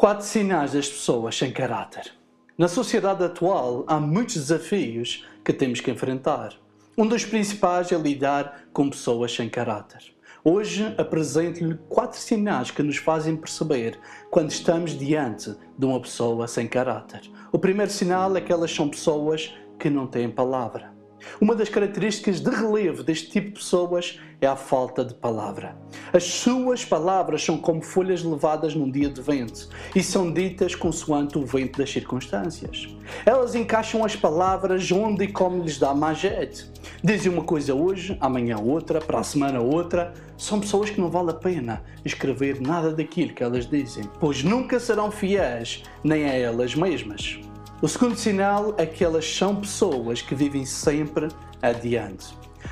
Quatro 0.00 0.24
sinais 0.24 0.72
das 0.72 0.88
pessoas 0.88 1.36
sem 1.36 1.52
caráter. 1.52 2.10
Na 2.56 2.68
sociedade 2.68 3.22
atual, 3.22 3.84
há 3.86 4.00
muitos 4.00 4.36
desafios 4.36 5.26
que 5.44 5.52
temos 5.52 5.82
que 5.82 5.90
enfrentar. 5.90 6.54
Um 6.96 7.06
dos 7.06 7.26
principais 7.26 7.92
é 7.92 7.98
lidar 7.98 8.62
com 8.72 8.88
pessoas 8.88 9.34
sem 9.34 9.46
caráter. 9.46 10.02
Hoje 10.42 10.94
apresento-lhe 10.96 11.78
quatro 11.86 12.18
sinais 12.18 12.70
que 12.70 12.82
nos 12.82 12.96
fazem 12.96 13.36
perceber 13.36 14.00
quando 14.30 14.50
estamos 14.50 14.98
diante 14.98 15.54
de 15.78 15.84
uma 15.84 16.00
pessoa 16.00 16.48
sem 16.48 16.66
caráter. 16.66 17.30
O 17.52 17.58
primeiro 17.58 17.92
sinal 17.92 18.34
é 18.34 18.40
que 18.40 18.50
elas 18.50 18.74
são 18.74 18.88
pessoas 18.88 19.54
que 19.78 19.90
não 19.90 20.06
têm 20.06 20.30
palavra. 20.30 20.94
Uma 21.40 21.54
das 21.54 21.68
características 21.68 22.40
de 22.40 22.50
relevo 22.50 23.02
deste 23.02 23.30
tipo 23.30 23.48
de 23.48 23.54
pessoas 23.54 24.18
é 24.40 24.46
a 24.46 24.56
falta 24.56 25.04
de 25.04 25.14
palavra. 25.14 25.76
As 26.12 26.24
suas 26.24 26.84
palavras 26.84 27.44
são 27.44 27.58
como 27.58 27.82
folhas 27.82 28.22
levadas 28.22 28.74
num 28.74 28.90
dia 28.90 29.08
de 29.08 29.20
vento 29.20 29.68
e 29.94 30.02
são 30.02 30.32
ditas 30.32 30.74
consoante 30.74 31.38
o 31.38 31.44
vento 31.44 31.78
das 31.78 31.90
circunstâncias. 31.90 32.88
Elas 33.26 33.54
encaixam 33.54 34.04
as 34.04 34.16
palavras 34.16 34.90
onde 34.90 35.24
e 35.24 35.32
como 35.32 35.62
lhes 35.62 35.78
dá 35.78 35.94
mais 35.94 36.18
jeito. 36.18 36.70
Dizem 37.02 37.32
uma 37.32 37.44
coisa 37.44 37.74
hoje, 37.74 38.16
amanhã 38.20 38.58
outra, 38.58 39.00
para 39.00 39.20
a 39.20 39.24
semana 39.24 39.60
outra. 39.60 40.12
São 40.36 40.60
pessoas 40.60 40.88
que 40.88 41.00
não 41.00 41.10
vale 41.10 41.30
a 41.30 41.34
pena 41.34 41.82
escrever 42.04 42.60
nada 42.60 42.92
daquilo 42.92 43.34
que 43.34 43.42
elas 43.42 43.66
dizem, 43.66 44.04
pois 44.18 44.42
nunca 44.42 44.80
serão 44.80 45.10
fiéis 45.10 45.82
nem 46.02 46.24
a 46.24 46.32
elas 46.32 46.74
mesmas. 46.74 47.38
O 47.82 47.88
segundo 47.88 48.14
sinal 48.14 48.74
é 48.76 48.84
que 48.84 49.02
elas 49.02 49.24
são 49.24 49.56
pessoas 49.56 50.20
que 50.20 50.34
vivem 50.34 50.66
sempre 50.66 51.28
adiante. 51.62 52.26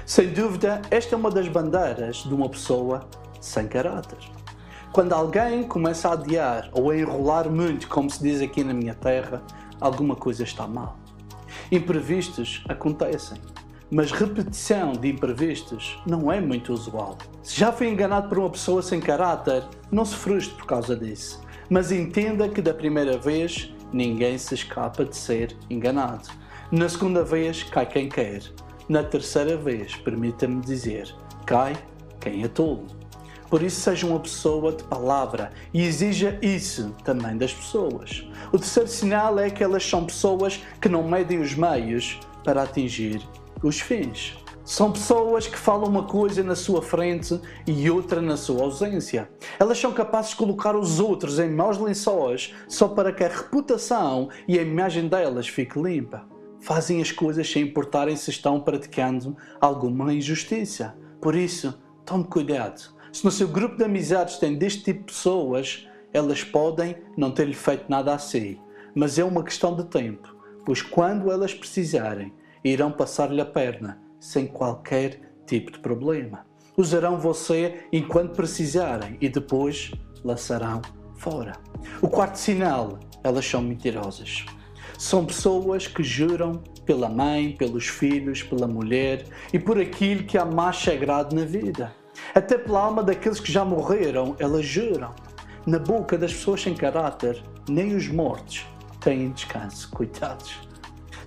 Sem 0.04 0.28
dúvida, 0.34 0.82
esta 0.90 1.14
é 1.14 1.18
uma 1.18 1.30
das 1.30 1.48
bandeiras 1.48 2.16
de 2.18 2.34
uma 2.34 2.46
pessoa 2.46 3.08
sem 3.40 3.66
caráter. 3.66 4.18
Quando 4.92 5.14
alguém 5.14 5.62
começa 5.62 6.10
a 6.10 6.12
adiar 6.12 6.68
ou 6.74 6.90
a 6.90 6.96
enrolar 6.98 7.48
muito, 7.48 7.88
como 7.88 8.10
se 8.10 8.22
diz 8.22 8.42
aqui 8.42 8.62
na 8.62 8.74
minha 8.74 8.94
terra, 8.94 9.42
alguma 9.80 10.14
coisa 10.14 10.42
está 10.42 10.68
mal. 10.68 10.98
Imprevistos 11.72 12.62
acontecem, 12.68 13.40
mas 13.90 14.12
repetição 14.12 14.92
de 14.92 15.08
imprevistos 15.08 15.98
não 16.06 16.30
é 16.30 16.38
muito 16.38 16.70
usual. 16.70 17.16
Se 17.42 17.58
já 17.58 17.72
foi 17.72 17.88
enganado 17.88 18.28
por 18.28 18.40
uma 18.40 18.50
pessoa 18.50 18.82
sem 18.82 19.00
caráter, 19.00 19.64
não 19.90 20.04
se 20.04 20.16
frustre 20.16 20.54
por 20.54 20.66
causa 20.66 20.94
disso, 20.94 21.40
mas 21.70 21.90
entenda 21.90 22.46
que 22.46 22.60
da 22.60 22.74
primeira 22.74 23.16
vez 23.16 23.72
ninguém 23.92 24.38
se 24.38 24.54
escapa 24.54 25.04
de 25.04 25.16
ser 25.16 25.56
enganado. 25.70 26.28
Na 26.70 26.88
segunda 26.88 27.24
vez, 27.24 27.62
cai 27.62 27.86
quem 27.86 28.08
quer. 28.08 28.42
Na 28.88 29.02
terceira 29.02 29.56
vez, 29.56 29.96
permita-me 29.96 30.60
dizer, 30.60 31.14
cai 31.46 31.76
quem 32.20 32.42
é 32.42 32.48
tolo. 32.48 32.86
Por 33.48 33.62
isso, 33.62 33.80
seja 33.80 34.06
uma 34.06 34.20
pessoa 34.20 34.72
de 34.72 34.84
palavra 34.84 35.50
e 35.72 35.82
exija 35.82 36.38
isso 36.42 36.94
também 37.02 37.36
das 37.36 37.52
pessoas. 37.52 38.28
O 38.52 38.58
terceiro 38.58 38.88
sinal 38.88 39.38
é 39.38 39.48
que 39.48 39.64
elas 39.64 39.84
são 39.84 40.04
pessoas 40.04 40.62
que 40.80 40.88
não 40.88 41.02
medem 41.08 41.40
os 41.40 41.54
meios 41.54 42.20
para 42.44 42.62
atingir 42.62 43.22
os 43.62 43.80
fins. 43.80 44.36
São 44.68 44.92
pessoas 44.92 45.46
que 45.46 45.56
falam 45.56 45.88
uma 45.88 46.02
coisa 46.02 46.42
na 46.42 46.54
sua 46.54 46.82
frente 46.82 47.40
e 47.66 47.90
outra 47.90 48.20
na 48.20 48.36
sua 48.36 48.64
ausência. 48.64 49.30
Elas 49.58 49.78
são 49.78 49.94
capazes 49.94 50.32
de 50.32 50.36
colocar 50.36 50.76
os 50.76 51.00
outros 51.00 51.38
em 51.38 51.48
maus 51.48 51.78
lençóis 51.78 52.54
só 52.68 52.86
para 52.86 53.10
que 53.10 53.24
a 53.24 53.28
reputação 53.28 54.28
e 54.46 54.58
a 54.58 54.62
imagem 54.62 55.08
delas 55.08 55.48
fique 55.48 55.80
limpa. 55.80 56.28
Fazem 56.60 57.00
as 57.00 57.10
coisas 57.10 57.50
sem 57.50 57.62
importarem 57.62 58.14
se 58.14 58.28
estão 58.28 58.60
praticando 58.60 59.34
alguma 59.58 60.12
injustiça. 60.12 60.94
Por 61.18 61.34
isso, 61.34 61.82
tome 62.04 62.24
cuidado. 62.24 62.92
Se 63.10 63.24
no 63.24 63.30
seu 63.30 63.48
grupo 63.48 63.78
de 63.78 63.84
amizades 63.84 64.36
tem 64.36 64.54
deste 64.54 64.84
tipo 64.84 64.98
de 64.98 65.14
pessoas, 65.14 65.88
elas 66.12 66.44
podem 66.44 66.94
não 67.16 67.30
ter-lhe 67.30 67.54
feito 67.54 67.86
nada 67.88 68.12
a 68.12 68.18
si. 68.18 68.60
Mas 68.94 69.18
é 69.18 69.24
uma 69.24 69.42
questão 69.42 69.74
de 69.74 69.84
tempo, 69.84 70.36
pois 70.66 70.82
quando 70.82 71.32
elas 71.32 71.54
precisarem, 71.54 72.34
irão 72.62 72.92
passar-lhe 72.92 73.40
a 73.40 73.46
perna 73.46 74.06
sem 74.20 74.46
qualquer 74.46 75.20
tipo 75.46 75.72
de 75.72 75.78
problema. 75.78 76.46
Usarão 76.76 77.18
você 77.18 77.86
enquanto 77.92 78.36
precisarem 78.36 79.16
e 79.20 79.28
depois 79.28 79.90
laçarão 80.24 80.80
fora. 81.16 81.52
O 82.00 82.08
quarto 82.08 82.36
sinal, 82.36 82.98
elas 83.24 83.44
são 83.44 83.62
mentirosas. 83.62 84.44
São 84.96 85.24
pessoas 85.24 85.86
que 85.86 86.02
juram 86.02 86.62
pela 86.84 87.08
mãe, 87.08 87.52
pelos 87.52 87.86
filhos, 87.86 88.42
pela 88.42 88.66
mulher 88.66 89.24
e 89.52 89.58
por 89.58 89.78
aquilo 89.78 90.24
que 90.24 90.38
há 90.38 90.44
mais 90.44 90.76
sagrado 90.76 91.34
na 91.34 91.44
vida. 91.44 91.92
Até 92.34 92.58
pela 92.58 92.82
alma 92.82 93.02
daqueles 93.02 93.40
que 93.40 93.50
já 93.50 93.64
morreram, 93.64 94.34
elas 94.38 94.64
juram. 94.64 95.14
Na 95.66 95.78
boca 95.78 96.16
das 96.16 96.32
pessoas 96.32 96.62
sem 96.62 96.74
caráter, 96.74 97.42
nem 97.68 97.94
os 97.94 98.08
mortos 98.08 98.66
têm 99.00 99.30
descanso. 99.30 99.90
Coitados. 99.90 100.67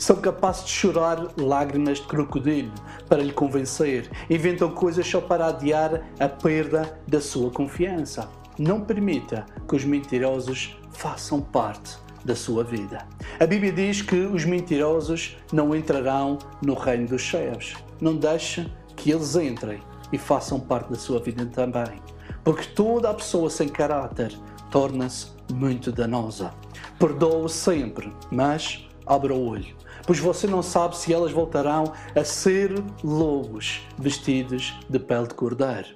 São 0.01 0.15
capazes 0.15 0.65
de 0.65 0.71
chorar 0.71 1.27
lágrimas 1.37 1.99
de 1.99 2.07
crocodilo 2.07 2.71
para 3.07 3.21
lhe 3.21 3.31
convencer. 3.31 4.09
Inventam 4.31 4.71
coisas 4.71 5.05
só 5.07 5.21
para 5.21 5.45
adiar 5.45 6.01
a 6.19 6.27
perda 6.27 6.99
da 7.07 7.21
sua 7.21 7.51
confiança. 7.51 8.27
Não 8.57 8.81
permita 8.81 9.45
que 9.67 9.75
os 9.75 9.85
mentirosos 9.85 10.75
façam 10.91 11.39
parte 11.39 11.99
da 12.25 12.35
sua 12.35 12.63
vida. 12.63 13.07
A 13.39 13.45
Bíblia 13.45 13.71
diz 13.71 14.01
que 14.01 14.15
os 14.15 14.43
mentirosos 14.43 15.37
não 15.53 15.75
entrarão 15.75 16.39
no 16.65 16.73
reino 16.73 17.07
dos 17.07 17.21
céus. 17.21 17.75
Não 18.01 18.15
deixe 18.15 18.73
que 18.95 19.11
eles 19.11 19.35
entrem 19.35 19.83
e 20.11 20.17
façam 20.17 20.59
parte 20.59 20.89
da 20.89 20.97
sua 20.97 21.19
vida 21.19 21.45
também. 21.45 22.01
Porque 22.43 22.65
toda 22.73 23.11
a 23.11 23.13
pessoa 23.13 23.51
sem 23.51 23.69
caráter 23.69 24.35
torna-se 24.71 25.27
muito 25.53 25.91
danosa. 25.91 26.51
Perdoa 26.97 27.47
sempre, 27.47 28.11
mas 28.31 28.89
abra 29.05 29.35
o 29.35 29.47
olho 29.47 29.79
pois 30.05 30.19
você 30.19 30.47
não 30.47 30.61
sabe 30.61 30.97
se 30.97 31.13
elas 31.13 31.31
voltarão 31.31 31.93
a 32.15 32.23
ser 32.23 32.73
lobos 33.03 33.81
vestidos 33.97 34.77
de 34.89 34.99
pele 34.99 35.27
de 35.27 35.33
cordeiro. 35.33 35.89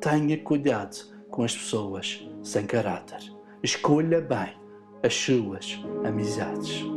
Tenha 0.00 0.36
cuidado 0.38 0.96
com 1.30 1.42
as 1.42 1.56
pessoas 1.56 2.26
sem 2.42 2.66
caráter. 2.66 3.20
Escolha 3.62 4.20
bem 4.20 4.54
as 5.02 5.14
suas 5.14 5.78
amizades. 6.04 6.93